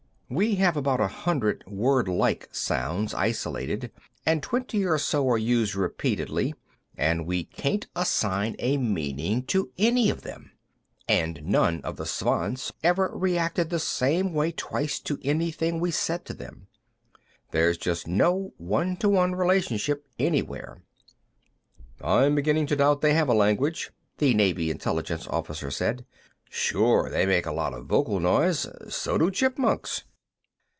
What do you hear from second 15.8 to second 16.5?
we said to